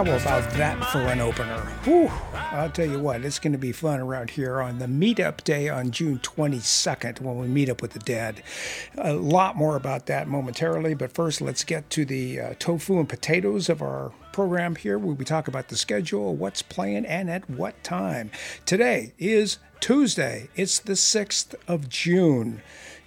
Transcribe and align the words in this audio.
how 0.00 0.16
about 0.16 0.50
that 0.52 0.82
for 0.86 1.00
an 1.00 1.20
opener? 1.20 1.60
Whew, 1.84 2.10
I'll 2.32 2.70
tell 2.70 2.88
you 2.88 2.98
what, 2.98 3.22
it's 3.22 3.38
going 3.38 3.52
to 3.52 3.58
be 3.58 3.70
fun 3.70 4.00
around 4.00 4.30
here 4.30 4.62
on 4.62 4.78
the 4.78 4.86
meetup 4.86 5.44
day 5.44 5.68
on 5.68 5.90
June 5.90 6.18
22nd 6.20 7.20
when 7.20 7.38
we 7.38 7.46
meet 7.46 7.68
up 7.68 7.82
with 7.82 7.92
the 7.92 7.98
dead. 7.98 8.42
A 8.96 9.12
lot 9.12 9.56
more 9.56 9.76
about 9.76 10.06
that 10.06 10.26
momentarily, 10.26 10.94
but 10.94 11.12
first 11.12 11.42
let's 11.42 11.64
get 11.64 11.90
to 11.90 12.06
the 12.06 12.40
uh, 12.40 12.54
tofu 12.58 12.98
and 12.98 13.10
potatoes 13.10 13.68
of 13.68 13.82
our 13.82 14.10
program 14.32 14.74
here 14.74 14.98
where 14.98 15.14
we 15.14 15.24
talk 15.26 15.48
about 15.48 15.68
the 15.68 15.76
schedule, 15.76 16.34
what's 16.34 16.62
playing, 16.62 17.04
and 17.04 17.28
at 17.28 17.50
what 17.50 17.84
time. 17.84 18.30
Today 18.64 19.12
is 19.18 19.58
Tuesday, 19.80 20.48
it's 20.56 20.78
the 20.78 20.94
6th 20.94 21.54
of 21.68 21.90
June. 21.90 22.62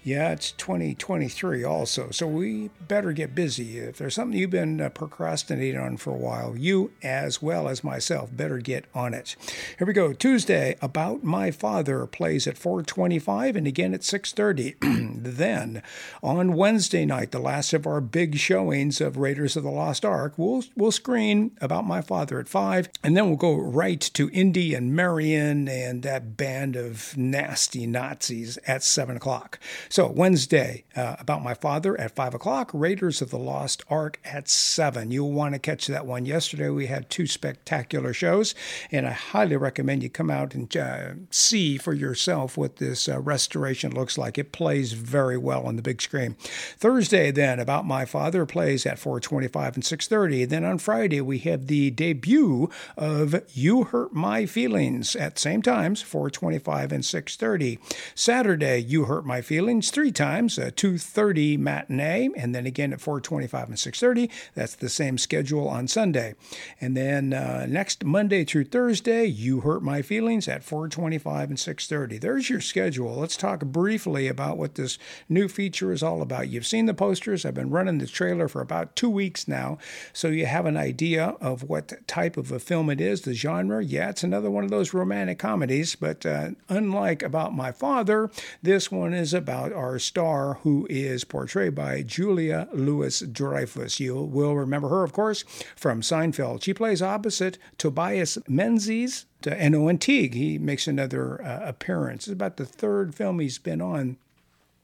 Yeah, 0.06 0.32
it's 0.32 0.52
2023 0.52 1.64
also, 1.64 2.12
so 2.12 2.28
we 2.28 2.72
better 2.90 3.14
get 3.14 3.34
busy. 3.34 3.80
If 3.80 4.00
there's 4.00 4.16
something 4.16 4.38
you've 4.38 4.50
been 4.50 4.82
uh, 4.82 4.90
procrastinating 4.90 5.80
on 5.80 5.96
for 5.96 6.10
a 6.10 6.18
while, 6.18 6.58
you 6.58 6.92
as 7.02 7.42
well 7.42 7.70
as 7.70 7.86
myself 7.86 8.30
better 8.36 8.58
get 8.58 8.84
on 8.94 9.14
it. 9.14 9.38
Here 9.78 9.88
we 9.88 9.94
go. 9.94 10.12
Tuesday, 10.12 10.76
About 10.82 11.24
My 11.24 11.52
Father 11.52 12.06
plays 12.06 12.48
at 12.48 12.58
4:25 12.58 13.56
and 13.56 13.66
again 13.66 13.94
at 13.94 14.02
6:30. 14.02 14.76
then, 15.24 15.82
on 16.22 16.52
Wednesday 16.52 17.06
night, 17.06 17.32
the 17.32 17.40
last 17.40 17.72
of 17.72 17.88
our 17.88 18.02
big 18.02 18.36
showings 18.36 19.00
of 19.00 19.16
Raiders 19.16 19.56
of 19.56 19.64
the 19.64 19.72
Lost 19.72 20.04
Ark, 20.04 20.34
we'll 20.36 20.66
we'll 20.76 20.92
screen 20.92 21.52
About 21.62 21.88
My 21.88 22.02
Father 22.02 22.42
at 22.42 22.50
5, 22.50 22.90
and 23.06 23.16
then 23.16 23.28
we'll 23.28 23.38
go 23.38 23.56
right 23.56 24.02
to 24.02 24.30
Indy 24.32 24.74
and 24.74 24.94
Marion 24.94 25.70
and 25.70 26.04
that 26.04 26.36
band 26.36 26.76
of 26.76 27.16
nasty 27.16 27.88
Nazis 27.88 28.58
at 28.68 28.84
7 28.84 29.16
o'clock. 29.16 29.60
So, 29.94 30.08
Wednesday, 30.08 30.86
uh, 30.96 31.18
About 31.20 31.44
My 31.44 31.54
Father 31.54 31.96
at 32.02 32.16
5 32.16 32.34
o'clock, 32.34 32.72
Raiders 32.74 33.22
of 33.22 33.30
the 33.30 33.38
Lost 33.38 33.84
Ark 33.92 34.20
at 34.26 34.50
7. 34.50 35.12
You'll 35.12 35.32
want 35.32 35.54
to 35.54 35.60
catch 35.60 35.86
that 35.86 36.08
one. 36.08 36.26
Yesterday, 36.26 36.70
we 36.70 36.88
had 36.88 37.12
two 37.12 37.28
spectacular 37.28 38.12
shows, 38.12 38.56
and 38.92 39.06
I 39.06 39.12
highly 39.12 39.56
recommend 39.56 40.02
you 40.02 40.10
come 40.10 40.32
out 40.32 40.56
and 40.56 40.76
uh, 40.76 41.10
see 41.30 41.78
for 41.78 41.94
yourself 41.94 42.58
what 42.58 42.78
this 42.78 43.08
uh, 43.08 43.20
restoration 43.20 43.94
looks 43.94 44.18
like. 44.18 44.40
It 44.40 44.52
plays 44.52 44.94
very 44.94 45.38
well 45.38 45.68
on 45.68 45.76
the 45.76 45.84
big 45.84 46.02
screen. 46.02 46.38
Thursday, 46.80 47.30
then, 47.30 47.60
About 47.60 47.86
My 47.86 48.04
Father 48.04 48.48
plays 48.48 48.88
at 48.88 48.98
425 48.98 49.76
and 49.76 49.86
630. 49.86 50.46
Then 50.46 50.66
on 50.66 50.80
Friday, 50.80 51.22
we 51.22 51.38
have 51.38 51.68
the 51.68 51.92
debut 51.92 52.68
of 52.98 53.44
You 53.54 53.84
Hurt 53.84 54.12
My 54.12 54.48
Feelings 54.48 55.16
at 55.16 55.38
same 55.38 55.62
times, 55.62 56.02
425 56.02 56.92
and 56.92 57.06
630. 57.06 57.78
Saturday, 58.16 58.80
You 58.80 59.06
Hurt 59.06 59.28
My 59.28 59.44
Feelings 59.44 59.83
three 59.92 60.12
times, 60.12 60.58
a 60.58 60.72
2.30 60.72 61.58
matinee, 61.58 62.30
and 62.36 62.54
then 62.54 62.66
again 62.66 62.94
at 62.94 63.00
4.25 63.00 63.66
and 63.66 63.76
6.30. 63.76 64.30
That's 64.54 64.76
the 64.76 64.90
same 64.90 65.18
schedule 65.18 65.68
on 65.68 65.88
Sunday. 65.88 66.36
And 66.80 66.96
then 66.96 67.34
uh, 67.34 67.66
next 67.68 68.04
Monday 68.04 68.44
through 68.44 68.66
Thursday, 68.66 69.26
You 69.26 69.62
Hurt 69.62 69.84
My 69.84 70.02
Feelings 70.02 70.48
at 70.48 70.66
4.25 70.66 71.44
and 71.44 71.58
6.30. 71.58 72.22
There's 72.22 72.50
your 72.50 72.62
schedule. 72.62 73.16
Let's 73.16 73.38
talk 73.38 73.62
briefly 73.66 74.28
about 74.28 74.58
what 74.58 74.76
this 74.76 74.98
new 75.28 75.48
feature 75.48 75.92
is 75.92 76.04
all 76.04 76.22
about. 76.22 76.50
You've 76.50 76.66
seen 76.66 76.86
the 76.86 76.94
posters. 76.94 77.46
I've 77.46 77.54
been 77.54 77.70
running 77.70 77.98
the 77.98 78.08
trailer 78.08 78.48
for 78.48 78.62
about 78.62 78.96
two 78.96 79.10
weeks 79.10 79.48
now, 79.48 79.78
so 80.14 80.30
you 80.30 80.46
have 80.46 80.66
an 80.66 80.78
idea 80.78 81.36
of 81.42 81.64
what 81.64 82.08
type 82.08 82.38
of 82.38 82.52
a 82.52 82.60
film 82.60 82.90
it 82.90 83.02
is, 83.02 83.22
the 83.22 83.34
genre. 83.34 83.84
Yeah, 83.84 84.10
it's 84.10 84.24
another 84.24 84.50
one 84.50 84.64
of 84.64 84.70
those 84.70 84.94
romantic 84.94 85.40
comedies, 85.40 85.96
but 85.96 86.26
uh, 86.26 86.52
unlike 86.70 87.24
About 87.24 87.54
My 87.54 87.72
Father, 87.72 88.30
this 88.62 88.92
one 88.92 89.14
is 89.14 89.34
about 89.34 89.73
our 89.74 90.00
star, 90.00 90.56
who 90.62 90.88
is 90.90 91.24
portrayed 91.24 91.76
by 91.76 92.02
Julia 92.04 92.68
Louis 92.74 93.20
Dreyfus. 93.20 94.00
You 94.00 94.16
will 94.16 94.56
remember 94.56 94.90
her, 94.90 95.04
of 95.04 95.12
course, 95.12 95.44
from 95.76 96.02
Seinfeld. 96.02 96.64
She 96.64 96.74
plays 96.74 97.02
opposite 97.02 97.58
Tobias 97.78 98.38
Menzies 98.48 99.26
and 99.46 100.02
Teague. 100.02 100.34
He 100.36 100.58
makes 100.58 100.88
another 100.88 101.44
uh, 101.44 101.68
appearance. 101.68 102.28
It's 102.28 102.34
about 102.34 102.58
the 102.58 102.66
third 102.66 103.16
film 103.16 103.40
he's 103.40 103.60
been 103.60 103.82
on. 103.82 104.18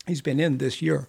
He's 0.07 0.22
been 0.22 0.39
in 0.39 0.57
this 0.57 0.81
year. 0.81 1.07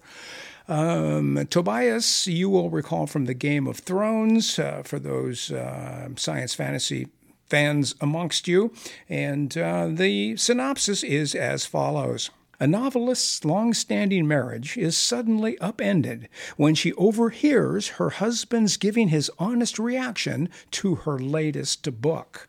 Um, 0.67 1.47
Tobias, 1.49 2.27
you 2.27 2.49
will 2.49 2.69
recall 2.69 3.07
from 3.07 3.25
the 3.25 3.33
Game 3.33 3.67
of 3.67 3.79
Thrones, 3.79 4.57
uh, 4.57 4.83
for 4.85 4.99
those 4.99 5.51
uh, 5.51 6.09
science 6.15 6.53
fantasy 6.53 7.07
fans 7.51 7.95
amongst 7.99 8.47
you. 8.47 8.73
And 9.09 9.57
uh, 9.57 9.89
the 9.89 10.37
synopsis 10.37 11.03
is 11.03 11.35
as 11.35 11.65
follows. 11.65 12.29
A 12.61 12.67
novelist's 12.67 13.43
long 13.43 13.73
standing 13.73 14.25
marriage 14.27 14.77
is 14.77 14.95
suddenly 14.95 15.57
upended 15.57 16.29
when 16.57 16.75
she 16.75 16.93
overhears 16.93 17.87
her 17.97 18.11
husband's 18.11 18.77
giving 18.77 19.07
his 19.07 19.31
honest 19.39 19.79
reaction 19.79 20.47
to 20.69 20.93
her 20.93 21.17
latest 21.17 21.99
book. 22.01 22.47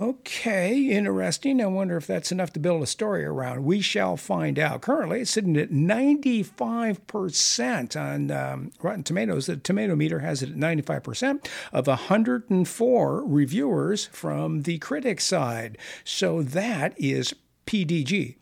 Okay, 0.00 0.88
interesting. 0.88 1.62
I 1.62 1.66
wonder 1.66 1.96
if 1.96 2.04
that's 2.04 2.32
enough 2.32 2.52
to 2.54 2.58
build 2.58 2.82
a 2.82 2.86
story 2.86 3.24
around. 3.24 3.64
We 3.64 3.80
shall 3.80 4.16
find 4.16 4.58
out. 4.58 4.80
Currently, 4.80 5.20
it's 5.20 5.30
sitting 5.30 5.56
at 5.56 5.70
95% 5.70 7.96
on 7.96 8.32
um, 8.32 8.72
Rotten 8.82 9.04
Tomatoes. 9.04 9.46
The 9.46 9.56
tomato 9.56 9.94
meter 9.94 10.18
has 10.18 10.42
it 10.42 10.50
at 10.50 10.56
95% 10.56 11.46
of 11.72 11.86
104 11.86 13.24
reviewers 13.24 14.06
from 14.06 14.62
the 14.62 14.78
critic 14.78 15.20
side. 15.20 15.78
So 16.02 16.42
that 16.42 16.92
is 16.98 17.36
PDG 17.66 18.34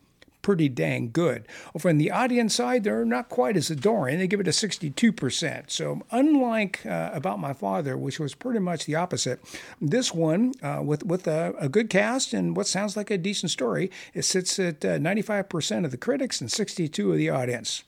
pretty 0.47 0.69
dang 0.69 1.11
good. 1.11 1.45
Over 1.75 1.89
on 1.89 1.99
the 1.99 2.12
audience 2.12 2.55
side, 2.55 2.84
they're 2.84 3.05
not 3.05 3.29
quite 3.29 3.57
as 3.57 3.69
adoring. 3.69 4.21
They 4.21 4.29
give 4.29 4.39
it 4.39 4.47
a 4.47 4.53
62%. 4.53 5.73
So, 5.73 6.03
unlike 6.12 6.87
uh, 6.87 7.11
About 7.12 7.41
My 7.41 7.53
Father, 7.53 7.97
which 7.97 8.21
was 8.21 8.37
pretty 8.37 8.61
much 8.61 8.85
the 8.85 8.95
opposite, 8.95 9.41
this 9.81 10.15
one, 10.15 10.53
uh, 10.62 10.83
with, 10.85 11.05
with 11.05 11.27
a, 11.27 11.53
a, 11.59 11.69
good 11.69 11.91
cast 11.91 12.33
and 12.33 12.56
what 12.56 12.69
sounds 12.69 12.97
like 12.97 13.11
a 13.11 13.19
decent 13.19 13.51
story, 13.51 13.91
it 14.15 14.23
sits 14.23 14.61
at 14.61 14.85
uh, 14.85 14.99
95% 14.99 15.85
of 15.85 15.91
the 15.91 15.97
critics 15.97 16.41
and 16.41 16.49
62 16.49 17.11
of 17.11 17.19
the 17.19 17.29
audience. 17.29 17.83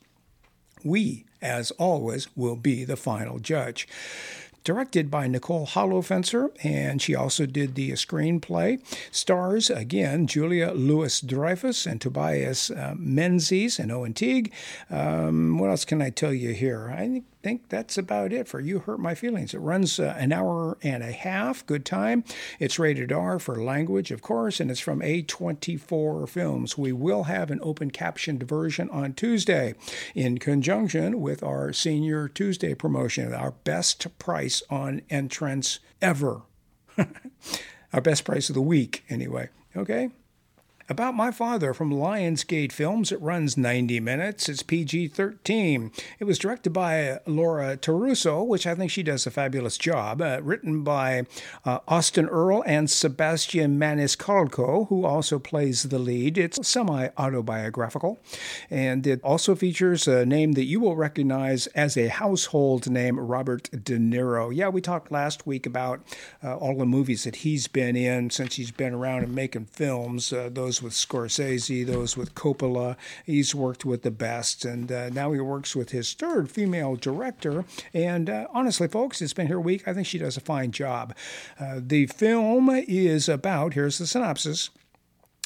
We, 0.83 1.27
as 1.41 1.71
always, 1.73 2.27
will 2.37 2.57
be 2.57 2.83
the 2.83 2.97
final 2.97 3.39
judge 3.39 3.87
directed 4.69 5.11
by 5.11 5.27
Nicole 5.27 5.67
Holofcener, 5.67 6.51
and 6.63 7.01
she 7.01 7.15
also 7.15 7.47
did 7.47 7.75
the 7.75 7.93
screenplay. 7.93 8.79
Stars, 9.11 9.71
again, 9.71 10.27
Julia 10.27 10.73
Louis 10.73 11.23
Dreyfus 11.23 11.87
and 11.87 12.03
Tobias 12.03 12.71
uh, 12.71 12.93
Menzies 12.95 13.79
and 13.79 13.91
Owen 13.91 14.13
Teague. 14.13 14.53
Um, 14.91 15.57
what 15.57 15.71
else 15.71 15.87
can 15.87 16.03
I 16.03 16.11
tell 16.11 16.35
you 16.35 16.53
here? 16.53 16.91
I 16.95 16.99
think 17.07 17.25
think 17.43 17.69
that's 17.69 17.97
about 17.97 18.33
it 18.33 18.49
for 18.49 18.61
You 18.61 18.81
Hurt 18.81 19.01
My 19.01 19.15
Feelings. 19.15 19.55
It 19.55 19.59
runs 19.59 19.99
uh, 20.01 20.15
an 20.19 20.33
hour 20.33 20.77
and 20.83 21.03
a 21.03 21.13
half, 21.13 21.65
good 21.67 21.85
time. 21.85 22.25
It's 22.59 22.79
rated 22.79 23.13
R 23.13 23.39
for 23.39 23.63
language, 23.63 24.11
of 24.11 24.23
course, 24.23 24.61
and 24.61 24.71
it's 24.71 24.81
from 24.81 25.01
A24 25.01 26.29
Films. 26.29 26.77
We 26.77 26.93
will 26.93 27.25
have 27.25 27.51
an 27.51 27.61
open 27.63 27.91
captioned 27.91 28.43
version 28.43 28.91
on 28.91 29.15
Tuesday 29.15 29.75
in 30.15 30.39
conjunction 30.39 31.21
with 31.21 31.43
our 31.43 31.73
Senior 31.73 32.29
Tuesday 32.29 32.75
promotion, 32.75 33.33
our 33.33 33.53
best 33.53 34.19
price 34.19 34.63
on 34.69 35.03
entrance 35.09 35.79
ever. 36.03 36.43
our 37.93 38.01
best 38.01 38.25
price 38.25 38.49
of 38.49 38.55
the 38.55 38.63
week, 38.63 39.05
anyway. 39.09 39.49
Okay? 39.77 40.11
About 40.91 41.15
My 41.15 41.31
Father 41.31 41.75
from 41.75 41.93
Lionsgate 41.93 42.73
Films. 42.73 43.13
It 43.13 43.21
runs 43.21 43.59
90 43.59 44.01
minutes. 44.01 44.49
It's 44.49 44.63
PG 44.63 45.09
13. 45.09 45.93
It 46.19 46.25
was 46.25 46.39
directed 46.39 46.71
by 46.71 47.21
Laura 47.27 47.77
Terruso, 47.77 48.47
which 48.47 48.67
I 48.67 48.75
think 48.75 48.91
she 48.91 49.03
does 49.03 49.27
a 49.27 49.31
fabulous 49.31 49.77
job. 49.77 50.23
Uh, 50.23 50.41
written 50.43 50.85
by 50.85 51.27
uh, 51.67 51.81
Austen 51.87 52.25
Earl 52.25 52.65
and 52.67 52.91
Sebastian 52.91 53.79
Maniscalco, 53.79 54.89
who 54.89 55.05
also 55.05 55.39
plays 55.39 55.83
the 55.83 55.99
lead. 55.99 56.39
It's 56.39 56.67
semi 56.67 57.09
autobiographical. 57.19 58.23
And 58.71 59.07
it 59.07 59.23
also 59.23 59.55
features 59.55 60.09
a 60.09 60.25
name 60.25 60.53
that 60.53 60.65
you 60.65 60.81
will 60.81 60.97
recognize 60.97 61.67
as 61.69 61.99
a 61.99 62.09
household 62.09 62.89
name, 62.89 63.21
Robert 63.21 63.69
De 63.85 63.99
Niro. 63.99 64.57
Yeah, 64.57 64.71
we 64.71 64.81
talked 64.81 65.13
last 65.13 65.47
week 65.47 65.67
about 65.67 66.01
uh, 66.43 66.57
all 66.57 66.79
the 66.79 66.87
movies 66.87 67.25
that 67.25 67.37
he's 67.37 67.69
been 67.69 67.95
in 67.95 68.31
since 68.31 68.55
he's 68.57 68.71
been 68.71 68.95
around 68.95 69.25
and 69.25 69.35
making 69.35 69.67
films. 69.67 70.33
Uh, 70.33 70.49
those 70.51 70.78
those 70.79 70.83
with 70.83 70.93
Scorsese, 70.93 71.87
those 71.87 72.17
with 72.17 72.35
Coppola. 72.35 72.97
He's 73.25 73.55
worked 73.55 73.85
with 73.85 74.03
the 74.03 74.11
best, 74.11 74.65
and 74.65 74.91
uh, 74.93 75.09
now 75.11 75.33
he 75.33 75.41
works 75.41 75.75
with 75.75 75.91
his 75.91 76.15
third 76.15 76.51
female 76.51 76.95
director. 76.97 77.65
And 77.93 78.31
uh, 78.31 78.47
honestly, 78.53 78.87
folks, 78.89 79.21
it's 79.21 79.33
been 79.33 79.49
here 79.49 79.59
a 79.59 79.61
week. 79.61 79.89
I 79.89 79.95
think 79.95 80.07
she 80.07 80.19
does 80.19 80.37
a 80.37 80.41
fine 80.41 80.71
job. 80.71 81.15
Uh, 81.59 81.81
the 81.83 82.07
film 82.07 82.71
is 82.71 83.29
about 83.29 83.75
here's 83.75 83.99
the 83.99 84.07
synopsis 84.07 84.71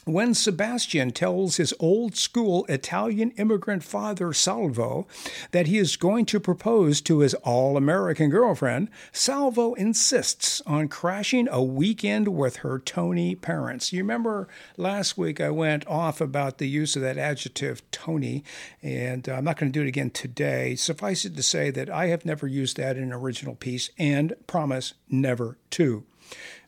when 0.05 0.35
Sebastian 0.35 1.13
tells 1.13 1.57
his 1.57 1.73
old 1.79 2.17
school 2.17 2.67
Italian 2.69 3.31
immigrant 3.33 3.85
father 3.85 4.33
Salvo 4.33 5.07
that 5.53 5.69
he 5.69 5.79
is 5.79 5.97
going 5.97 6.27
to 6.27 6.41
propose 6.41 7.01
to 7.03 7.21
his 7.21 7.35
all 7.35 7.77
American 7.77 8.29
girlfriend, 8.29 8.89
Salvo 9.13 9.75
insists 9.75 10.61
on 10.67 10.89
crashing 10.89 11.49
a 11.49 11.63
weekend 11.63 12.29
with 12.29 12.57
her 12.57 12.79
Tony 12.79 13.35
parents. 13.37 13.93
You 13.93 14.03
remember 14.03 14.49
last 14.77 15.17
week 15.17 15.41
I 15.41 15.51
went 15.51 15.87
off 15.87 16.21
about 16.21 16.59
the 16.59 16.69
use 16.69 16.97
of 16.97 17.03
that 17.03 17.19
adjective 17.19 17.89
Tony, 17.93 18.43
and 18.83 19.29
I'm 19.29 19.45
not 19.45 19.57
going 19.57 19.71
to 19.71 19.79
do 19.79 19.85
it 19.85 19.89
again 19.89 20.11
today. 20.11 20.75
Suffice 20.75 21.25
it 21.25 21.37
to 21.37 21.43
say 21.43 21.71
that 21.71 21.89
I 21.89 22.07
have 22.07 22.25
never 22.25 22.49
used 22.49 22.77
that 22.77 22.97
in 22.97 23.05
an 23.05 23.13
original 23.13 23.55
piece 23.55 23.91
and 23.99 24.35
promise 24.47 24.95
never 25.09 25.59
to. 25.71 26.05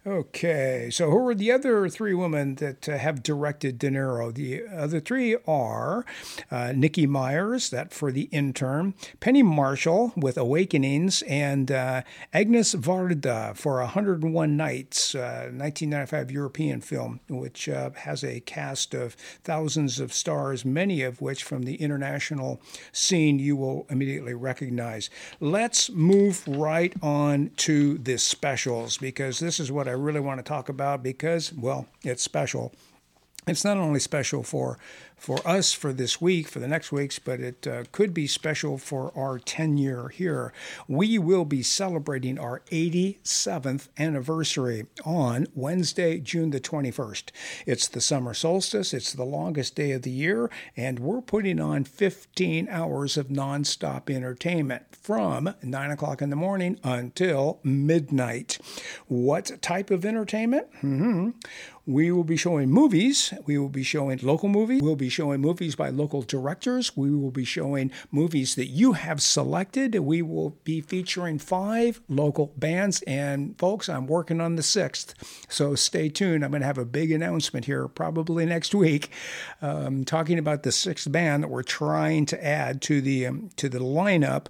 Okay, 0.06 0.90
so 0.92 1.10
who 1.10 1.28
are 1.28 1.34
the 1.34 1.50
other 1.50 1.88
three 1.88 2.12
women 2.12 2.56
that 2.56 2.86
uh, 2.86 2.98
have 2.98 3.22
directed 3.22 3.78
De 3.78 3.88
Niro? 3.88 4.34
The 4.34 4.66
other 4.68 5.00
three 5.00 5.34
are 5.46 6.04
uh, 6.50 6.74
Nikki 6.76 7.06
Meyers, 7.06 7.70
that 7.70 7.94
for 7.94 8.12
the 8.12 8.28
intern, 8.30 8.92
Penny 9.20 9.42
Marshall 9.42 10.12
with 10.14 10.36
Awakenings, 10.36 11.22
and 11.22 11.72
uh, 11.72 12.02
Agnes 12.34 12.74
Varda 12.74 13.56
for 13.56 13.78
101 13.78 14.54
Nights, 14.58 15.14
1995 15.14 16.28
uh, 16.28 16.30
European 16.30 16.82
film, 16.82 17.20
which 17.30 17.66
uh, 17.70 17.88
has 17.96 18.22
a 18.22 18.40
cast 18.40 18.92
of 18.92 19.14
thousands 19.42 20.00
of 20.00 20.12
stars, 20.12 20.66
many 20.66 21.00
of 21.00 21.22
which 21.22 21.42
from 21.42 21.62
the 21.62 21.76
international 21.76 22.60
scene 22.92 23.38
you 23.38 23.56
will 23.56 23.86
immediately 23.88 24.34
recognize. 24.34 25.08
Let's 25.40 25.88
move 25.88 26.46
right 26.46 26.92
on 27.00 27.52
to 27.56 27.96
the 27.96 28.18
specials 28.18 28.98
because 28.98 29.38
this 29.44 29.60
is 29.60 29.70
what 29.70 29.86
I 29.88 29.92
really 29.92 30.20
want 30.20 30.38
to 30.38 30.42
talk 30.42 30.68
about 30.68 31.02
because, 31.02 31.52
well, 31.52 31.86
it's 32.02 32.22
special. 32.22 32.72
It's 33.46 33.64
not 33.64 33.76
only 33.76 34.00
special 34.00 34.42
for 34.42 34.78
for 35.16 35.38
us 35.46 35.72
for 35.72 35.92
this 35.92 36.20
week, 36.20 36.48
for 36.48 36.58
the 36.58 36.68
next 36.68 36.92
weeks, 36.92 37.18
but 37.18 37.40
it 37.40 37.66
uh, 37.66 37.84
could 37.92 38.12
be 38.12 38.26
special 38.26 38.78
for 38.78 39.12
our 39.16 39.38
tenure 39.38 40.08
here. 40.08 40.52
We 40.88 41.18
will 41.18 41.44
be 41.44 41.62
celebrating 41.62 42.38
our 42.38 42.60
87th 42.70 43.88
anniversary 43.98 44.86
on 45.04 45.46
Wednesday, 45.54 46.18
June 46.18 46.50
the 46.50 46.60
21st. 46.60 47.30
It's 47.66 47.88
the 47.88 48.00
summer 48.00 48.34
solstice, 48.34 48.92
it's 48.92 49.12
the 49.12 49.24
longest 49.24 49.74
day 49.74 49.92
of 49.92 50.02
the 50.02 50.10
year, 50.10 50.50
and 50.76 50.98
we're 50.98 51.22
putting 51.22 51.60
on 51.60 51.84
15 51.84 52.68
hours 52.68 53.16
of 53.16 53.28
nonstop 53.28 54.10
entertainment 54.10 54.84
from 54.94 55.54
9 55.62 55.90
o'clock 55.90 56.22
in 56.22 56.30
the 56.30 56.36
morning 56.36 56.78
until 56.82 57.60
midnight. 57.62 58.58
What 59.06 59.62
type 59.62 59.90
of 59.90 60.04
entertainment? 60.04 60.70
Mm-hmm. 60.82 61.30
We 61.86 62.10
will 62.10 62.24
be 62.24 62.36
showing 62.36 62.70
movies. 62.70 63.34
We 63.44 63.58
will 63.58 63.68
be 63.68 63.82
showing 63.82 64.18
local 64.22 64.48
movies. 64.48 64.80
We'll 64.80 64.96
be 64.96 65.10
showing 65.14 65.40
movies 65.40 65.74
by 65.74 65.88
local 65.88 66.22
directors. 66.22 66.96
We 66.96 67.10
will 67.14 67.30
be 67.30 67.44
showing 67.44 67.90
movies 68.10 68.56
that 68.56 68.66
you 68.66 68.92
have 68.92 69.22
selected. 69.22 69.94
We 69.94 70.20
will 70.20 70.58
be 70.64 70.80
featuring 70.80 71.38
five 71.38 72.00
local 72.08 72.52
bands. 72.56 73.02
And 73.02 73.56
folks, 73.58 73.88
I'm 73.88 74.06
working 74.06 74.40
on 74.40 74.56
the 74.56 74.62
sixth. 74.62 75.14
So 75.48 75.74
stay 75.74 76.08
tuned. 76.08 76.44
I'm 76.44 76.50
going 76.50 76.60
to 76.60 76.66
have 76.66 76.78
a 76.78 76.84
big 76.84 77.12
announcement 77.12 77.66
here 77.66 77.88
probably 77.88 78.44
next 78.44 78.74
week 78.74 79.10
um, 79.62 80.04
talking 80.04 80.38
about 80.38 80.64
the 80.64 80.72
sixth 80.72 81.10
band 81.10 81.44
that 81.44 81.48
we're 81.48 81.62
trying 81.62 82.26
to 82.26 82.44
add 82.44 82.82
to 82.82 83.00
the, 83.00 83.26
um, 83.26 83.50
to 83.56 83.68
the 83.68 83.78
lineup. 83.78 84.46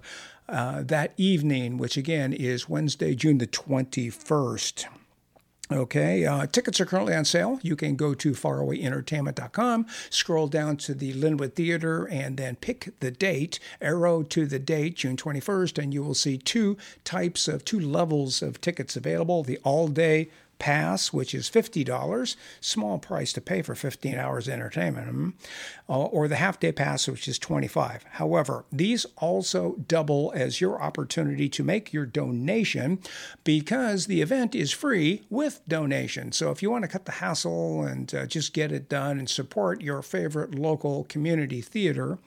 Uh, 0.47 0.83
that 0.83 1.11
evening, 1.17 1.77
which 1.77 1.97
again 1.97 2.31
is 2.31 2.69
Wednesday, 2.69 3.15
June 3.15 3.39
the 3.39 3.47
21st. 3.47 4.85
Okay, 5.71 6.25
uh, 6.25 6.45
tickets 6.45 6.79
are 6.79 6.85
currently 6.85 7.15
on 7.15 7.25
sale. 7.25 7.59
You 7.63 7.75
can 7.75 7.95
go 7.95 8.13
to 8.13 8.33
farawayentertainment.com, 8.33 9.87
scroll 10.11 10.47
down 10.47 10.77
to 10.77 10.93
the 10.93 11.13
Lynwood 11.13 11.53
Theater, 11.53 12.05
and 12.05 12.37
then 12.37 12.55
pick 12.55 12.93
the 12.99 13.09
date, 13.09 13.59
arrow 13.81 14.21
to 14.21 14.45
the 14.45 14.59
date, 14.59 14.97
June 14.97 15.17
21st, 15.17 15.81
and 15.81 15.91
you 15.91 16.03
will 16.03 16.13
see 16.13 16.37
two 16.37 16.77
types 17.03 17.47
of, 17.47 17.65
two 17.65 17.79
levels 17.79 18.43
of 18.43 18.61
tickets 18.61 18.95
available 18.95 19.41
the 19.41 19.57
all 19.63 19.87
day 19.87 20.29
pass, 20.59 21.11
which 21.13 21.33
is 21.33 21.49
$50, 21.49 22.35
small 22.59 22.97
price 22.97 23.33
to 23.33 23.41
pay 23.41 23.61
for 23.61 23.75
15 23.75 24.15
hours 24.15 24.47
entertainment, 24.47 25.09
hmm, 25.09 25.29
uh, 25.89 26.05
or 26.05 26.27
the 26.27 26.37
half 26.37 26.59
day 26.59 26.71
pass, 26.71 27.07
which 27.07 27.27
is 27.27 27.39
25. 27.39 28.05
However, 28.11 28.65
these 28.71 29.05
also 29.17 29.75
double 29.87 30.31
as 30.35 30.61
your 30.61 30.81
opportunity 30.81 31.49
to 31.49 31.63
make 31.63 31.93
your 31.93 32.05
donation 32.05 32.99
because 33.43 34.07
the 34.07 34.21
event 34.21 34.55
is 34.55 34.71
free 34.71 35.23
with 35.29 35.61
donation. 35.67 36.31
So 36.31 36.51
if 36.51 36.61
you 36.61 36.71
want 36.71 36.83
to 36.83 36.89
cut 36.89 37.05
the 37.05 37.13
hassle 37.13 37.83
and 37.83 38.13
uh, 38.13 38.25
just 38.25 38.53
get 38.53 38.71
it 38.71 38.89
done 38.89 39.19
and 39.19 39.29
support 39.29 39.81
your 39.81 40.01
favorite 40.01 40.55
local 40.55 41.03
community 41.05 41.61
theater, 41.61 42.17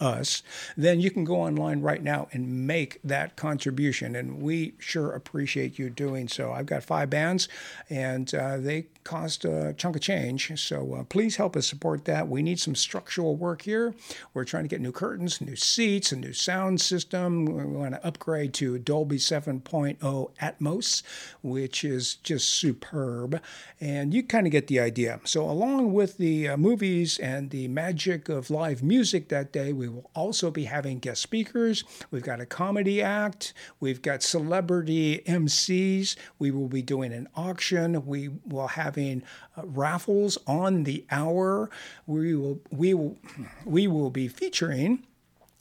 us, 0.00 0.42
then 0.76 1.00
you 1.00 1.10
can 1.10 1.24
go 1.24 1.36
online 1.36 1.80
right 1.80 2.02
now 2.02 2.28
and 2.32 2.66
make 2.66 3.00
that 3.02 3.36
contribution. 3.36 4.14
And 4.14 4.40
we 4.40 4.74
sure 4.78 5.12
appreciate 5.12 5.78
you 5.78 5.90
doing 5.90 6.28
so. 6.28 6.52
I've 6.52 6.66
got 6.66 6.84
five 6.84 7.10
bands, 7.10 7.48
and 7.90 8.32
uh, 8.34 8.58
they 8.58 8.86
cost 9.08 9.44
a 9.46 9.74
chunk 9.78 9.96
of 9.96 10.02
change. 10.02 10.52
So 10.60 10.94
uh, 10.94 11.04
please 11.04 11.36
help 11.36 11.56
us 11.56 11.66
support 11.66 12.04
that. 12.04 12.28
We 12.28 12.42
need 12.42 12.60
some 12.60 12.74
structural 12.74 13.36
work 13.36 13.62
here. 13.62 13.94
We're 14.34 14.44
trying 14.44 14.64
to 14.64 14.68
get 14.68 14.82
new 14.82 14.92
curtains, 14.92 15.40
new 15.40 15.56
seats, 15.56 16.12
a 16.12 16.16
new 16.16 16.34
sound 16.34 16.80
system. 16.80 17.46
We 17.46 17.64
want 17.64 17.94
to 17.94 18.06
upgrade 18.06 18.52
to 18.54 18.78
Dolby 18.78 19.16
7.0 19.16 19.98
Atmos, 20.42 21.02
which 21.42 21.84
is 21.84 22.16
just 22.16 22.50
superb. 22.50 23.40
And 23.80 24.12
you 24.12 24.22
kind 24.22 24.46
of 24.46 24.52
get 24.52 24.66
the 24.66 24.78
idea. 24.78 25.20
So, 25.24 25.48
along 25.48 25.94
with 25.94 26.18
the 26.18 26.48
uh, 26.48 26.56
movies 26.56 27.18
and 27.18 27.50
the 27.50 27.68
magic 27.68 28.28
of 28.28 28.50
live 28.50 28.82
music 28.82 29.28
that 29.28 29.52
day, 29.52 29.72
we 29.72 29.87
will 29.88 30.10
also 30.14 30.50
be 30.50 30.64
having 30.64 30.98
guest 30.98 31.22
speakers. 31.22 31.84
We've 32.10 32.22
got 32.22 32.40
a 32.40 32.46
comedy 32.46 33.02
act. 33.02 33.54
We've 33.80 34.02
got 34.02 34.22
celebrity 34.22 35.22
MCs. 35.26 36.16
We 36.38 36.50
will 36.50 36.68
be 36.68 36.82
doing 36.82 37.12
an 37.12 37.28
auction. 37.34 38.06
We 38.06 38.28
will 38.46 38.68
having 38.68 39.22
uh, 39.56 39.62
raffles 39.64 40.38
on 40.46 40.84
the 40.84 41.04
hour. 41.10 41.70
We 42.06 42.34
will 42.34 42.60
we 42.70 42.94
will 42.94 43.16
we 43.64 43.86
will 43.86 44.10
be 44.10 44.28
featuring 44.28 45.04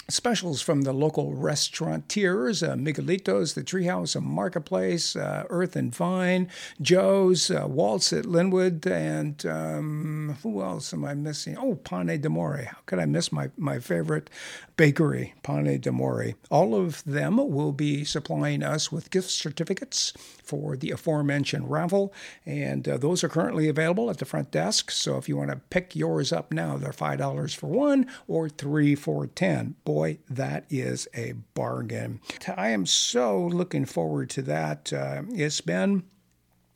specials 0.10 0.62
from 0.62 0.82
the 0.82 0.94
local 0.94 1.34
restaurateurs, 1.34 2.64
uh, 2.64 2.76
Miguelitos, 2.76 3.54
the 3.56 3.64
Treehouse, 3.64 4.16
a 4.16 4.22
Marketplace, 4.22 5.16
uh, 5.16 5.44
Earth 5.50 5.76
and 5.76 5.94
Vine, 5.94 6.50
Joe's, 6.82 7.52
uh, 7.52 7.68
Walt's 7.68 8.14
at 8.14 8.26
Lynwood, 8.26 8.86
and 8.86 9.46
um, 9.46 10.38
who 10.44 10.62
else 10.62 10.94
am 10.94 11.04
I 11.04 11.14
missing? 11.14 11.58
Oh, 11.58 11.76
Pane 11.76 12.22
d'Amore. 12.22 12.66
How 12.66 12.78
could 12.86 13.00
I 13.00 13.06
miss 13.06 13.32
my, 13.32 13.50
my 13.58 13.80
favorite 13.80 14.30
bakery, 14.78 15.34
Pane 15.44 15.80
d'Amore? 15.82 16.36
All 16.50 16.76
of 16.76 17.04
them 17.04 17.38
will 17.38 17.74
be 17.74 18.06
supplying 18.06 18.64
us 18.64 18.92
with 18.92 19.12
gift 19.12 19.30
certificates 19.30 20.14
for 20.42 20.78
the 20.78 20.92
aforementioned 20.92 21.70
raffle, 21.70 22.14
and 22.46 22.88
uh, 22.88 22.98
those 22.98 23.24
are 23.24 23.30
currently 23.30 23.68
available 23.68 24.10
at 24.10 24.20
the 24.20 24.26
front 24.26 24.52
desk. 24.52 24.90
So 24.92 25.18
if 25.18 25.28
you 25.28 25.36
want 25.36 25.52
to 25.52 25.58
pick 25.70 25.96
yours 25.98 26.32
up 26.32 26.54
now, 26.54 26.78
they're 26.78 26.92
$5 26.92 27.56
for 27.56 27.68
one 27.68 28.08
or 28.28 28.48
three 28.48 28.96
for 28.96 29.28
10 29.28 29.76
Boy, 29.84 29.97
boy, 29.98 30.20
that 30.30 30.64
is 30.70 31.08
a 31.16 31.34
bargain. 31.56 32.20
I 32.56 32.70
am 32.70 32.86
so 32.86 33.44
looking 33.48 33.86
forward 33.86 34.30
to 34.32 34.44
that. 34.44 34.94
Uh, 34.94 35.24
it's 35.32 35.60
been 35.60 36.04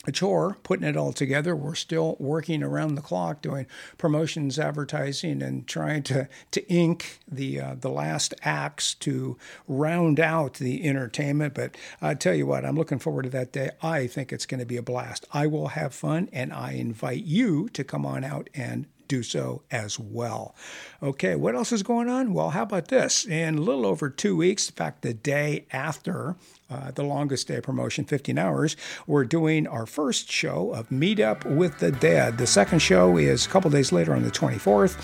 a 0.08 0.12
chore 0.12 0.58
putting 0.64 0.88
it 0.88 0.98
all 0.98 1.14
together. 1.14 1.56
We're 1.56 1.76
still 1.76 2.16
working 2.18 2.64
around 2.64 2.96
the 2.96 3.02
clock 3.04 3.44
doing 3.44 3.68
promotions, 4.00 4.58
advertising, 4.58 5.44
and 5.44 5.68
trying 5.68 6.02
to, 6.04 6.28
to 6.50 6.68
ink 6.68 7.20
the 7.32 7.62
uh, 7.62 7.76
the 7.80 7.92
last 7.92 8.34
acts 8.42 8.96
to 8.96 9.38
round 9.68 10.20
out 10.20 10.56
the 10.56 10.84
entertainment. 10.84 11.54
But 11.54 11.78
I 12.02 12.16
tell 12.16 12.34
you 12.34 12.48
what, 12.48 12.66
I'm 12.66 12.76
looking 12.76 12.98
forward 12.98 13.26
to 13.26 13.30
that 13.30 13.52
day. 13.52 13.70
I 13.84 14.08
think 14.08 14.34
it's 14.34 14.48
going 14.48 14.62
to 14.62 14.66
be 14.66 14.78
a 14.78 14.82
blast. 14.82 15.28
I 15.32 15.46
will 15.46 15.68
have 15.68 15.94
fun, 15.94 16.28
and 16.34 16.52
I 16.52 16.72
invite 16.72 17.24
you 17.24 17.70
to 17.70 17.84
come 17.84 18.04
on 18.04 18.24
out 18.24 18.50
and 18.56 18.88
do 19.12 19.22
so 19.24 19.62
as 19.70 20.00
well. 20.00 20.56
Okay, 21.04 21.36
what 21.36 21.54
else 21.54 21.74
is 21.74 21.84
going 21.84 22.08
on? 22.08 22.34
Well, 22.34 22.52
how 22.52 22.64
about 22.64 22.88
this? 22.88 23.26
In 23.26 23.58
a 23.58 23.62
little 23.62 23.86
over 23.86 24.10
two 24.10 24.38
weeks, 24.38 24.70
in 24.70 24.76
fact, 24.76 25.02
the 25.02 25.14
day 25.14 25.66
after 25.74 26.38
uh, 26.70 26.92
the 26.92 27.04
longest 27.04 27.50
day 27.50 27.60
promotion, 27.60 28.06
15 28.06 28.38
hours, 28.38 28.78
we're 29.06 29.26
doing 29.26 29.68
our 29.68 29.86
first 29.86 30.32
show 30.32 30.72
of 30.72 30.90
Meet 30.90 31.20
Up 31.20 31.44
with 31.44 31.80
the 31.80 31.92
Dead. 31.92 32.38
The 32.38 32.48
second 32.48 32.80
show 32.80 33.18
is 33.18 33.46
a 33.46 33.50
couple 33.50 33.70
days 33.70 33.92
later 33.92 34.14
on 34.14 34.24
the 34.24 34.32
24th. 34.32 34.96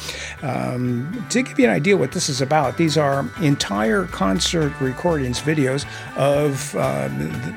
Um, 0.41 1.25
to 1.29 1.41
give 1.41 1.59
you 1.59 1.65
an 1.65 1.71
idea 1.71 1.97
what 1.97 2.13
this 2.13 2.29
is 2.29 2.39
about, 2.39 2.77
these 2.77 2.97
are 2.97 3.29
entire 3.41 4.05
concert 4.05 4.71
recordings, 4.79 5.41
videos 5.41 5.85
of 6.15 6.73
uh, 6.75 7.09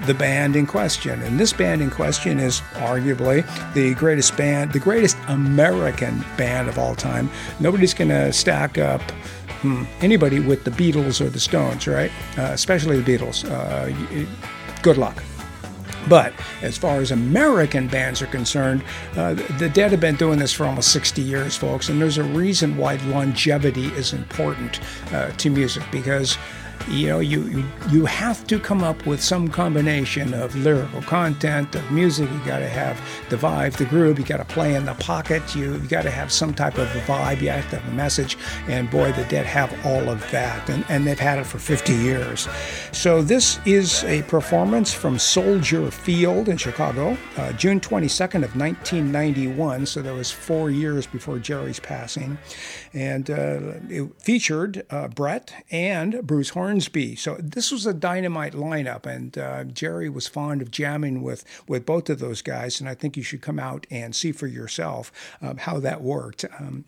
the 0.06 0.14
band 0.14 0.56
in 0.56 0.66
question. 0.66 1.22
And 1.22 1.38
this 1.38 1.52
band 1.52 1.80
in 1.80 1.90
question 1.90 2.40
is 2.40 2.62
arguably 2.72 3.46
the 3.74 3.94
greatest 3.94 4.36
band, 4.36 4.72
the 4.72 4.80
greatest 4.80 5.16
American 5.28 6.24
band 6.40 6.70
of 6.70 6.78
all 6.78 6.94
time. 6.94 7.28
Nobody's 7.60 7.92
going 7.92 8.08
to 8.08 8.32
stack 8.32 8.78
up 8.78 9.02
hmm, 9.60 9.84
anybody 10.00 10.40
with 10.40 10.64
the 10.64 10.70
Beatles 10.70 11.20
or 11.20 11.28
the 11.28 11.38
Stones, 11.38 11.86
right? 11.86 12.10
Uh, 12.38 12.52
especially 12.52 12.98
the 12.98 13.18
Beatles. 13.18 13.44
Uh, 13.44 13.92
good 14.80 14.96
luck. 14.96 15.22
But 16.08 16.32
as 16.62 16.78
far 16.78 16.96
as 16.96 17.10
American 17.10 17.88
bands 17.88 18.22
are 18.22 18.26
concerned, 18.26 18.82
uh, 19.16 19.34
the 19.58 19.68
Dead 19.68 19.90
have 19.90 20.00
been 20.00 20.16
doing 20.16 20.38
this 20.38 20.50
for 20.50 20.64
almost 20.64 20.92
60 20.92 21.20
years, 21.20 21.58
folks, 21.58 21.90
and 21.90 22.00
there's 22.00 22.16
a 22.16 22.24
reason 22.24 22.78
why 22.78 22.94
longevity 23.08 23.88
is 23.88 24.14
important 24.14 24.80
uh, 25.12 25.30
to 25.32 25.50
music 25.50 25.82
because 25.92 26.38
you 26.88 27.08
know 27.08 27.20
you, 27.20 27.64
you 27.90 28.06
have 28.06 28.46
to 28.46 28.58
come 28.58 28.82
up 28.82 29.06
with 29.06 29.22
some 29.22 29.48
combination 29.48 30.34
of 30.34 30.54
lyrical 30.56 31.02
content 31.02 31.74
of 31.74 31.90
music. 31.90 32.30
You 32.30 32.38
got 32.44 32.60
to 32.60 32.68
have 32.68 33.00
the 33.28 33.36
vibe 33.36 33.76
the 33.76 33.84
groove. 33.84 34.18
You 34.18 34.24
got 34.24 34.38
to 34.38 34.44
play 34.44 34.74
in 34.74 34.84
the 34.84 34.94
pocket. 34.94 35.54
You, 35.54 35.74
you 35.74 35.88
got 35.88 36.02
to 36.02 36.10
have 36.10 36.32
some 36.32 36.54
type 36.54 36.78
of 36.78 36.94
a 36.94 37.00
vibe. 37.00 37.40
You 37.40 37.50
have 37.50 37.68
to 37.70 37.78
have 37.78 37.92
a 37.92 37.96
message. 37.96 38.36
And 38.68 38.90
boy 38.90 39.12
the 39.12 39.24
dead 39.24 39.46
have 39.46 39.74
all 39.86 40.08
of 40.08 40.28
that. 40.30 40.68
And, 40.68 40.84
and 40.88 41.06
they've 41.06 41.18
had 41.18 41.38
it 41.38 41.46
for 41.46 41.58
50 41.58 41.92
years. 41.94 42.48
So 42.92 43.22
this 43.22 43.58
is 43.64 44.04
a 44.04 44.22
performance 44.22 44.92
from 44.92 45.18
soldier 45.18 45.90
field 45.90 46.48
in 46.48 46.56
chicago 46.56 47.16
uh, 47.36 47.52
june 47.52 47.80
22nd 47.80 48.42
of 48.44 48.56
1991 48.56 49.86
so 49.86 50.02
that 50.02 50.14
was 50.14 50.30
four 50.30 50.70
years 50.70 51.06
before 51.06 51.38
jerry's 51.38 51.80
passing. 51.80 52.38
And 52.92 53.30
uh, 53.30 53.74
it 53.88 54.10
featured 54.20 54.84
uh, 54.90 55.08
brett 55.08 55.52
and 55.70 56.26
bruce 56.26 56.50
horn 56.50 56.69
Hornsby. 56.70 57.16
So 57.16 57.36
this 57.40 57.72
was 57.72 57.84
a 57.84 57.92
dynamite 57.92 58.52
lineup, 58.52 59.04
and 59.04 59.36
uh, 59.36 59.64
Jerry 59.64 60.08
was 60.08 60.28
fond 60.28 60.62
of 60.62 60.70
jamming 60.70 61.20
with 61.20 61.44
with 61.66 61.84
both 61.84 62.08
of 62.08 62.20
those 62.20 62.42
guys. 62.42 62.78
And 62.78 62.88
I 62.88 62.94
think 62.94 63.16
you 63.16 63.24
should 63.24 63.42
come 63.42 63.58
out 63.58 63.88
and 63.90 64.14
see 64.14 64.30
for 64.30 64.46
yourself 64.46 65.10
um, 65.42 65.56
how 65.56 65.80
that 65.80 66.00
worked. 66.00 66.44
Um, 66.60 66.84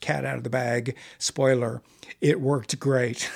cat 0.00 0.24
out 0.24 0.36
of 0.36 0.42
the 0.42 0.50
bag. 0.50 0.96
Spoiler, 1.18 1.80
it 2.20 2.40
worked 2.40 2.78
great. 2.78 3.30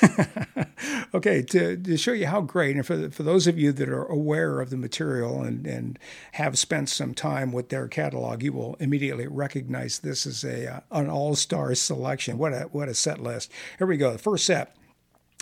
okay, 1.14 1.40
to, 1.42 1.78
to 1.78 1.96
show 1.96 2.12
you 2.12 2.26
how 2.26 2.42
great, 2.42 2.76
and 2.76 2.84
for, 2.84 3.08
for 3.08 3.22
those 3.22 3.46
of 3.46 3.58
you 3.58 3.72
that 3.72 3.88
are 3.88 4.04
aware 4.04 4.60
of 4.60 4.68
the 4.68 4.76
material 4.76 5.40
and, 5.42 5.66
and 5.66 5.98
have 6.32 6.58
spent 6.58 6.90
some 6.90 7.14
time 7.14 7.52
with 7.52 7.70
their 7.70 7.88
catalog, 7.88 8.42
you 8.42 8.52
will 8.52 8.76
immediately 8.80 9.28
recognize 9.28 10.00
this 10.00 10.26
as 10.26 10.44
a 10.44 10.70
uh, 10.70 10.80
an 10.90 11.08
all 11.08 11.36
star 11.36 11.74
selection. 11.76 12.36
What 12.36 12.52
a 12.52 12.62
what 12.72 12.88
a 12.88 12.94
set 12.94 13.22
list! 13.22 13.50
Here 13.78 13.86
we 13.86 13.96
go. 13.96 14.12
The 14.12 14.18
first 14.18 14.44
set 14.44 14.74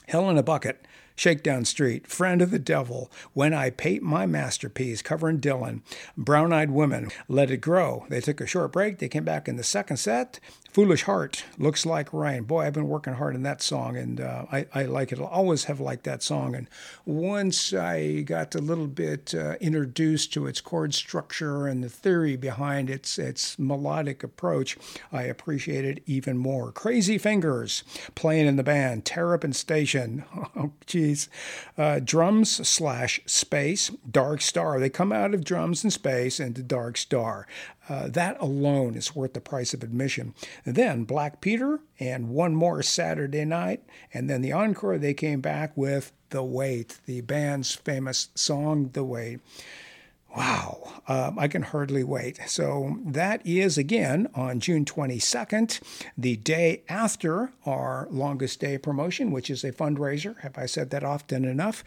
Hell 0.07 0.31
in 0.31 0.39
a 0.39 0.43
Bucket, 0.43 0.87
Shakedown 1.17 1.65
Street, 1.65 2.07
Friend 2.07 2.41
of 2.41 2.53
the 2.53 2.61
Devil, 2.61 3.11
When 3.33 3.53
I 3.53 3.71
Paint 3.71 4.05
My 4.05 4.25
Masterpiece, 4.25 5.03
covering 5.03 5.41
Dylan, 5.41 5.81
Brown 6.17 6.53
Eyed 6.53 6.71
Women, 6.71 7.11
Let 7.27 7.51
It 7.51 7.57
Grow. 7.57 8.07
They 8.09 8.21
took 8.21 8.41
a 8.41 8.47
short 8.47 8.73
break. 8.73 8.99
They 8.99 9.09
came 9.09 9.25
back 9.25 9.49
in 9.49 9.57
the 9.57 9.65
second 9.65 9.97
set. 9.97 10.39
Foolish 10.77 11.05
Heart, 11.05 11.43
Looks 11.57 11.87
Like 11.87 12.13
Rain. 12.13 12.43
Boy, 12.43 12.67
I've 12.67 12.75
been 12.75 12.87
working 12.87 13.15
hard 13.15 13.35
on 13.35 13.43
that 13.45 13.63
song, 13.63 13.97
and 13.97 14.21
uh, 14.21 14.45
I, 14.53 14.67
I, 14.75 14.83
like 14.83 15.11
it. 15.11 15.19
I'll 15.19 15.25
always 15.25 15.65
have 15.65 15.81
liked 15.81 16.05
that 16.05 16.23
song. 16.23 16.55
And 16.55 16.69
once 17.07 17.73
I 17.73 18.21
got 18.21 18.55
a 18.55 18.59
little 18.59 18.87
bit 18.87 19.35
uh, 19.35 19.55
introduced 19.59 20.35
to 20.35 20.47
its 20.47 20.61
chord 20.61 20.93
structure 20.93 21.67
and 21.67 21.83
the 21.83 21.89
theory 21.89 22.37
behind 22.37 22.91
its 22.91 23.19
its 23.19 23.59
melodic 23.59 24.23
approach, 24.23 24.77
I 25.11 25.23
appreciate 25.23 25.87
it 25.87 26.03
even 26.05 26.37
more. 26.37 26.73
Crazy 26.73 27.17
Fingers, 27.17 27.83
playing 28.15 28.47
in 28.47 28.57
the 28.57 28.63
band, 28.63 29.07
Terrapin 29.07 29.55
Station. 29.55 30.27
Oh, 30.59 30.73
geez. 30.87 31.29
Uh, 31.77 32.01
drums 32.03 32.67
slash 32.67 33.21
space, 33.27 33.91
Dark 34.11 34.41
Star. 34.41 34.81
They 34.81 34.89
come 34.89 35.13
out 35.13 35.35
of 35.35 35.45
drums 35.45 35.85
and 35.85 35.93
space 35.93 36.41
into 36.41 36.63
Dark 36.63 36.97
Star. 36.97 37.47
Uh, 37.89 38.09
that 38.09 38.37
alone 38.41 38.95
is 38.97 39.15
worth 39.15 39.33
the 39.33 39.41
price 39.41 39.73
of 39.73 39.83
admission. 39.83 40.35
And 40.65 40.75
then 40.75 41.05
Black 41.05 41.41
Peter 41.41 41.81
and 42.01 42.31
one 42.31 42.55
more 42.55 42.83
Saturday 42.83 43.45
night. 43.45 43.83
And 44.13 44.29
then 44.29 44.43
the 44.43 44.53
encore, 44.53 44.99
they 44.99 45.15
came 45.15 45.41
back 45.41 45.77
with 45.77 46.13
The 46.31 46.43
Weight, 46.43 46.99
the 47.07 47.21
band's 47.21 47.75
famous 47.75 48.29
song, 48.35 48.91
The 48.93 49.05
Weight. 49.05 49.41
Wow, 50.37 51.01
um, 51.09 51.39
I 51.39 51.49
can 51.49 51.63
hardly 51.63 52.05
wait. 52.05 52.39
So 52.47 52.99
that 53.07 53.41
is 53.47 53.79
again 53.79 54.29
on 54.35 54.61
June 54.61 54.85
22nd, 54.85 55.81
the 56.19 56.37
day 56.37 56.83
after 56.91 57.53
our 57.65 58.07
longest 58.11 58.61
day 58.61 58.77
promotion, 58.77 59.31
which 59.31 59.49
is 59.49 59.65
a 59.65 59.73
fundraiser. 59.73 60.39
Have 60.41 60.59
I 60.59 60.67
said 60.67 60.91
that 60.91 61.03
often 61.03 61.47
enough? 61.47 61.83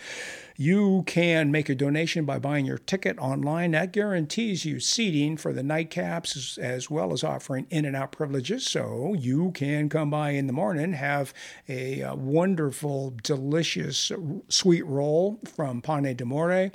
You 0.58 1.04
can 1.06 1.52
make 1.52 1.70
a 1.70 1.76
donation 1.76 2.26
by 2.26 2.40
buying 2.40 2.66
your 2.66 2.80
ticket 2.80 3.20
online. 3.20 3.72
That 3.72 3.94
guarantees 3.94 4.66
you 4.66 4.80
seating 4.80 5.38
for 5.38 5.54
the 5.54 5.62
nightcaps 5.62 6.58
as 6.58 6.90
well 6.90 7.14
as 7.14 7.24
offering 7.24 7.68
in 7.70 7.86
and 7.86 7.96
out 7.96 8.12
privileges. 8.12 8.66
So 8.66 9.14
you 9.14 9.52
can 9.52 9.90
come 9.90 10.10
by 10.10 10.32
in 10.32 10.48
the 10.48 10.54
morning, 10.54 10.94
have 10.94 11.36
a, 11.68 12.02
uh, 12.02 12.16
wonderful, 12.16 13.14
delicious 13.22 14.12
sweet 14.48 14.86
roll 14.88 15.40
from 15.46 15.84
Pane 15.84 16.16
d'Amore 16.16 16.72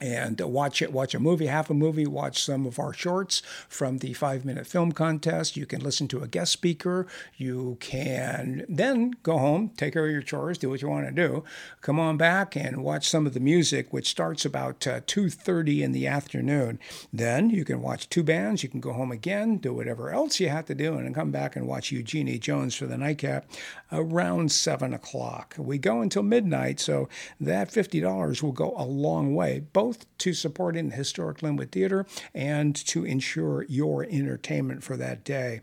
and 0.00 0.40
watch 0.40 0.80
it 0.80 0.92
watch 0.92 1.14
a 1.14 1.20
movie 1.20 1.46
half 1.46 1.68
a 1.68 1.74
movie 1.74 2.06
watch 2.06 2.42
some 2.42 2.64
of 2.64 2.78
our 2.78 2.92
shorts 2.92 3.42
from 3.68 3.98
the 3.98 4.14
five 4.14 4.44
minute 4.44 4.66
film 4.66 4.92
contest. 4.92 5.56
You 5.56 5.66
can 5.66 5.80
listen 5.80 6.08
to 6.08 6.22
a 6.22 6.28
guest 6.28 6.52
speaker. 6.52 7.06
You 7.36 7.76
can 7.80 8.64
then 8.68 9.12
go 9.22 9.38
home 9.38 9.70
take 9.76 9.92
care 9.92 10.06
of 10.06 10.12
your 10.12 10.22
chores 10.22 10.58
do 10.58 10.70
what 10.70 10.80
you 10.82 10.88
want 10.88 11.06
to 11.06 11.12
do 11.12 11.44
come 11.80 12.00
on 12.00 12.16
back 12.16 12.56
and 12.56 12.82
watch 12.82 13.08
some 13.08 13.26
of 13.26 13.34
the 13.34 13.40
music 13.40 13.92
which 13.92 14.08
starts 14.08 14.44
about 14.44 14.86
uh, 14.86 15.00
2.30 15.02 15.82
in 15.82 15.92
the 15.92 16.06
afternoon. 16.06 16.78
Then 17.12 17.50
you 17.50 17.64
can 17.64 17.82
watch 17.82 18.08
two 18.08 18.22
bands. 18.22 18.62
You 18.62 18.68
can 18.68 18.80
go 18.80 18.92
home 18.92 19.12
again 19.12 19.58
do 19.58 19.74
whatever 19.74 20.10
else 20.10 20.40
you 20.40 20.48
have 20.48 20.66
to 20.66 20.74
do 20.74 20.94
and 20.94 21.06
then 21.06 21.14
come 21.14 21.30
back 21.30 21.56
and 21.56 21.66
watch 21.66 21.92
eugenie 21.92 22.38
jones 22.38 22.74
for 22.74 22.86
the 22.86 22.96
nightcap 22.96 23.46
around 23.92 24.50
7 24.52 24.94
o'clock. 24.94 25.54
We 25.58 25.78
go 25.78 26.00
until 26.00 26.22
midnight 26.22 26.80
so 26.80 27.08
that 27.40 27.70
$50 27.70 28.42
will 28.42 28.52
go 28.52 28.74
a 28.76 28.84
long 28.84 29.34
way 29.34 29.60
both 29.72 29.89
both 29.90 30.06
to 30.18 30.32
supporting 30.32 30.88
the 30.88 30.94
Historic 30.94 31.38
Lynwood 31.38 31.72
Theater 31.72 32.06
and 32.32 32.76
to 32.86 33.04
ensure 33.04 33.64
your 33.64 34.04
entertainment 34.04 34.84
for 34.84 34.96
that 34.96 35.24
day. 35.24 35.62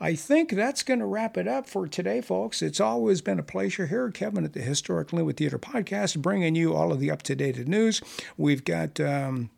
I 0.00 0.16
think 0.16 0.50
that's 0.50 0.82
going 0.82 0.98
to 0.98 1.06
wrap 1.06 1.36
it 1.36 1.46
up 1.46 1.68
for 1.68 1.86
today, 1.86 2.20
folks. 2.20 2.60
It's 2.60 2.80
always 2.80 3.20
been 3.20 3.38
a 3.38 3.44
pleasure 3.44 3.86
here, 3.86 4.10
Kevin, 4.10 4.44
at 4.44 4.52
the 4.52 4.62
Historic 4.62 5.08
Lynwood 5.08 5.36
Theater 5.36 5.60
podcast, 5.60 6.20
bringing 6.20 6.56
you 6.56 6.74
all 6.74 6.92
of 6.92 6.98
the 6.98 7.10
up 7.10 7.22
to 7.22 7.36
date 7.36 7.68
news. 7.68 8.02
We've 8.36 8.64
got. 8.64 8.98
Um, 8.98 9.50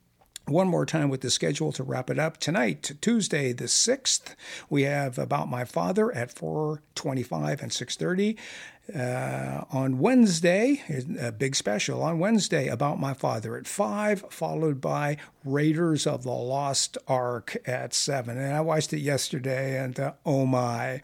one 0.47 0.67
more 0.67 0.87
time 0.87 1.09
with 1.11 1.21
the 1.21 1.31
schedule 1.31 1.71
to 1.71 1.85
wrap 1.85 2.11
it 2.11 2.19
up 2.19 2.39
tonight 2.39 2.91
tuesday 3.00 3.53
the 3.53 3.67
6th 3.67 4.35
we 4.69 4.83
have 4.83 5.17
about 5.17 5.49
my 5.49 5.65
father 5.65 6.11
at 6.12 6.35
4.25 6.35 7.62
and 7.62 7.71
6.30 7.71 8.37
uh, 8.95 9.65
on 9.71 9.99
Wednesday, 9.99 10.83
a 11.21 11.33
big 11.33 11.55
special 11.55 12.03
on 12.03 12.19
Wednesday 12.19 12.69
about 12.69 12.99
my 12.99 13.15
father 13.15 13.57
at 13.57 13.67
5, 13.67 14.27
followed 14.31 14.81
by 14.81 15.17
Raiders 15.45 16.07
of 16.07 16.23
the 16.23 16.31
Lost 16.31 16.99
Ark 17.09 17.57
at 17.67 17.95
7. 17.95 18.37
And 18.37 18.55
I 18.55 18.61
watched 18.61 18.93
it 18.93 19.01
yesterday, 19.01 19.79
and 19.79 19.99
uh, 19.99 20.13
oh 20.27 20.45
my. 20.47 21.01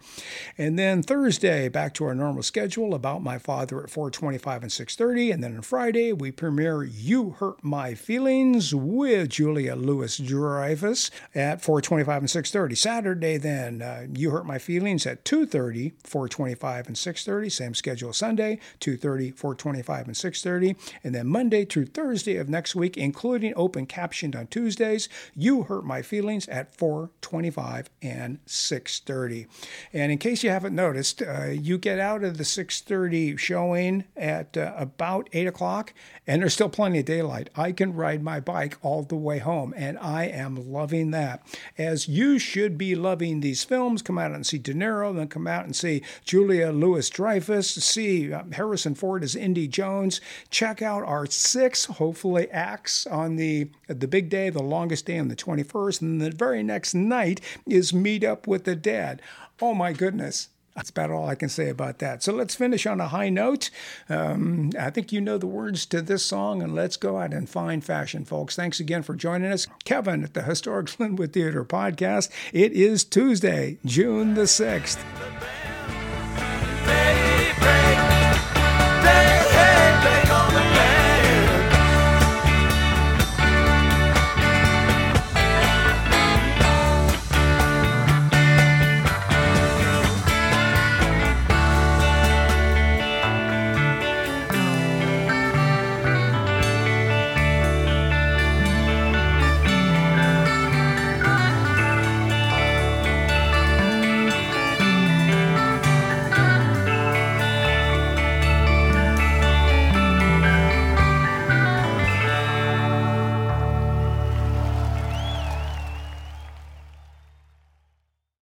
And 0.58 0.78
then 0.78 1.02
Thursday, 1.02 1.68
back 1.68 1.94
to 1.94 2.04
our 2.04 2.14
normal 2.14 2.42
schedule 2.42 2.94
about 2.94 3.22
my 3.22 3.38
father 3.38 3.82
at 3.82 3.90
4.25 3.90 4.62
and 4.62 4.70
6.30. 4.70 5.32
And 5.32 5.44
then 5.44 5.56
on 5.56 5.62
Friday, 5.62 6.12
we 6.12 6.30
premiere 6.30 6.82
You 6.82 7.30
Hurt 7.30 7.62
My 7.62 7.94
Feelings 7.94 8.74
with 8.74 9.30
Julia 9.30 9.76
Louis-Dreyfus 9.76 11.10
at 11.34 11.62
4.25 11.62 12.18
and 12.18 12.28
6.30. 12.28 12.76
Saturday, 12.76 13.36
then, 13.36 13.80
uh, 13.80 14.06
You 14.14 14.30
Hurt 14.30 14.46
My 14.46 14.58
Feelings 14.58 15.06
at 15.06 15.24
2.30, 15.24 15.94
4.25 16.02 16.86
and 16.88 16.96
6.30. 16.96 17.52
Same 17.52 17.74
schedule 17.76 18.12
Sunday, 18.12 18.58
2.30, 18.80 19.34
4.25 19.34 20.04
and 20.06 20.14
6.30. 20.14 20.76
And 21.04 21.14
then 21.14 21.26
Monday 21.26 21.64
through 21.64 21.86
Thursday 21.86 22.36
of 22.36 22.48
next 22.48 22.74
week, 22.74 22.96
including 22.96 23.52
open 23.56 23.86
captioned 23.86 24.34
on 24.34 24.46
Tuesdays. 24.48 25.08
You 25.34 25.64
Hurt 25.64 25.84
My 25.84 26.02
Feelings 26.02 26.48
at 26.48 26.76
4:25 26.76 27.86
and 28.02 28.38
6:30. 28.46 29.46
And 29.92 30.12
in 30.12 30.18
case 30.18 30.42
you 30.42 30.50
haven't 30.50 30.74
noticed, 30.74 31.22
uh, 31.22 31.46
you 31.46 31.78
get 31.78 31.98
out 31.98 32.24
of 32.24 32.38
the 32.38 32.44
6:30 32.44 33.36
showing 33.36 34.04
at 34.16 34.56
uh, 34.56 34.72
about 34.76 35.28
8 35.32 35.46
o'clock, 35.46 35.92
and 36.26 36.42
there's 36.42 36.54
still 36.54 36.68
plenty 36.68 37.00
of 37.00 37.04
daylight. 37.04 37.50
I 37.54 37.72
can 37.72 37.94
ride 37.94 38.22
my 38.22 38.40
bike 38.40 38.78
all 38.82 39.02
the 39.02 39.16
way 39.16 39.38
home, 39.38 39.74
and 39.76 39.98
I 39.98 40.24
am 40.24 40.70
loving 40.70 41.10
that. 41.12 41.46
As 41.78 42.08
you 42.08 42.38
should 42.38 42.78
be 42.78 42.94
loving 42.94 43.40
these 43.40 43.64
films. 43.64 44.02
Come 44.02 44.18
out 44.18 44.32
and 44.32 44.46
see 44.46 44.58
De 44.58 44.72
Niro, 44.72 45.14
then 45.14 45.28
come 45.28 45.46
out 45.46 45.64
and 45.64 45.74
see 45.74 46.02
Julia 46.24 46.70
Louis 46.70 47.08
Dreyfus, 47.10 47.55
see 47.62 48.32
uh, 48.32 48.42
Harrison 48.52 48.94
Ford 48.94 49.22
as 49.22 49.36
Indy 49.36 49.68
Jones. 49.68 50.20
Check 50.50 50.82
out 50.82 51.04
our 51.04 51.26
six, 51.26 51.84
hopefully, 51.86 52.50
acts 52.50 53.06
on 53.06 53.36
the 53.36 53.70
the 53.88 54.08
big 54.08 54.28
day, 54.28 54.50
the 54.50 54.62
longest 54.62 55.06
day 55.06 55.18
on 55.18 55.28
the 55.28 55.36
21st, 55.36 56.00
and 56.02 56.20
the 56.20 56.30
very 56.30 56.62
next 56.62 56.94
night 56.94 57.40
is 57.66 57.92
Meet 57.92 58.24
Up 58.24 58.46
with 58.46 58.64
the 58.64 58.76
Dead. 58.76 59.22
Oh 59.60 59.74
my 59.74 59.92
goodness. 59.92 60.48
That's 60.76 60.90
about 60.90 61.10
all 61.10 61.26
I 61.26 61.34
can 61.34 61.48
say 61.48 61.70
about 61.70 62.00
that. 62.00 62.22
So 62.22 62.34
let's 62.34 62.54
finish 62.54 62.86
on 62.86 63.00
a 63.00 63.08
high 63.08 63.30
note. 63.30 63.70
Um, 64.10 64.70
I 64.78 64.90
think 64.90 65.10
you 65.10 65.22
know 65.22 65.38
the 65.38 65.46
words 65.46 65.86
to 65.86 66.02
this 66.02 66.22
song, 66.22 66.62
and 66.62 66.74
let's 66.74 66.98
go 66.98 67.16
out 67.16 67.32
in 67.32 67.46
fine 67.46 67.80
fashion, 67.80 68.26
folks. 68.26 68.56
Thanks 68.56 68.78
again 68.78 69.02
for 69.02 69.14
joining 69.14 69.50
us. 69.50 69.66
Kevin 69.84 70.22
at 70.22 70.34
the 70.34 70.42
Historic 70.42 70.88
Lynwood 70.98 71.32
Theater 71.32 71.64
podcast. 71.64 72.30
It 72.52 72.72
is 72.72 73.04
Tuesday, 73.04 73.78
June 73.86 74.34
the 74.34 74.42
6th. 74.42 75.02